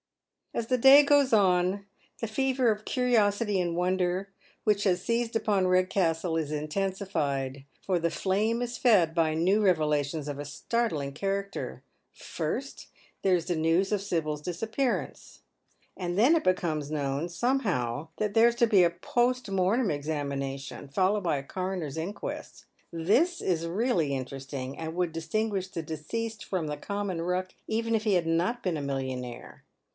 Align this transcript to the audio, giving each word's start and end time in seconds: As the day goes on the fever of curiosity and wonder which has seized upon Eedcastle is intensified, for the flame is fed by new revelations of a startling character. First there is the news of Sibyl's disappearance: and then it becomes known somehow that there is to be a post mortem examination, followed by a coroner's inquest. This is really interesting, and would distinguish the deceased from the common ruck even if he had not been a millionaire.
As 0.53 0.67
the 0.67 0.79
day 0.79 1.03
goes 1.03 1.31
on 1.31 1.85
the 2.21 2.27
fever 2.27 2.71
of 2.71 2.83
curiosity 2.85 3.61
and 3.61 3.75
wonder 3.75 4.29
which 4.63 4.83
has 4.83 5.03
seized 5.05 5.35
upon 5.35 5.63
Eedcastle 5.65 6.37
is 6.41 6.51
intensified, 6.51 7.63
for 7.79 7.99
the 7.99 8.09
flame 8.09 8.63
is 8.63 8.79
fed 8.79 9.13
by 9.13 9.33
new 9.35 9.61
revelations 9.63 10.27
of 10.27 10.39
a 10.39 10.43
startling 10.43 11.13
character. 11.13 11.83
First 12.13 12.87
there 13.21 13.35
is 13.35 13.45
the 13.45 13.55
news 13.55 13.91
of 13.91 14.01
Sibyl's 14.01 14.41
disappearance: 14.41 15.43
and 15.95 16.17
then 16.17 16.35
it 16.35 16.43
becomes 16.43 16.89
known 16.91 17.29
somehow 17.29 18.07
that 18.17 18.33
there 18.33 18.47
is 18.47 18.55
to 18.55 18.67
be 18.67 18.83
a 18.83 18.89
post 18.89 19.49
mortem 19.51 19.91
examination, 19.91 20.89
followed 20.89 21.21
by 21.21 21.37
a 21.37 21.43
coroner's 21.43 21.95
inquest. 21.95 22.65
This 22.91 23.39
is 23.39 23.67
really 23.67 24.15
interesting, 24.15 24.77
and 24.77 24.95
would 24.95 25.11
distinguish 25.13 25.67
the 25.69 25.83
deceased 25.83 26.43
from 26.43 26.67
the 26.67 26.75
common 26.75 27.21
ruck 27.21 27.53
even 27.67 27.93
if 27.93 28.03
he 28.03 28.15
had 28.15 28.27
not 28.27 28.63
been 28.63 28.77
a 28.77 28.81
millionaire. 28.81 29.63